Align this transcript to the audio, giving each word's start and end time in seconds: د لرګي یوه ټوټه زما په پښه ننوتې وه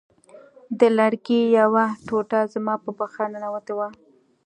د 0.79 0.81
لرګي 0.97 1.41
یوه 1.59 1.85
ټوټه 2.07 2.39
زما 2.53 2.75
په 2.83 2.89
پښه 2.97 3.23
ننوتې 3.33 3.73
وه 3.77 3.87